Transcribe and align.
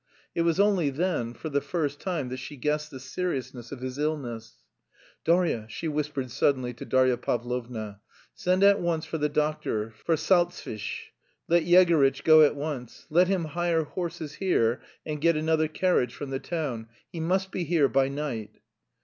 It 0.33 0.41
was 0.41 0.59
only 0.59 0.89
then, 0.89 1.35
for 1.35 1.49
the 1.49 1.61
first 1.61 1.99
time, 1.99 2.29
that 2.29 2.37
she 2.37 2.55
guessed 2.57 2.89
the 2.89 2.99
seriousness 2.99 3.71
of 3.71 3.81
his 3.81 3.99
illness. 3.99 4.53
"Darya," 5.23 5.67
she 5.69 5.87
whispered 5.87 6.31
suddenly 6.31 6.73
to 6.73 6.85
Darya 6.85 7.17
Pavlovna, 7.17 7.99
"send 8.33 8.63
at 8.63 8.79
once 8.81 9.05
for 9.05 9.19
the 9.19 9.29
doctor, 9.29 9.91
for 9.91 10.15
Salzfish; 10.17 11.11
let 11.47 11.65
Yegorytch 11.65 12.23
go 12.23 12.41
at 12.41 12.55
once. 12.55 13.05
Let 13.11 13.27
him 13.27 13.43
hire 13.45 13.83
horses 13.83 14.33
here 14.33 14.81
and 15.05 15.21
get 15.21 15.37
another 15.37 15.67
carriage 15.67 16.15
from 16.15 16.31
the 16.31 16.39
town. 16.39 16.87
He 17.13 17.19
must 17.19 17.51
be 17.51 17.63
here 17.63 17.87
by 17.87 18.07
night." 18.07 18.55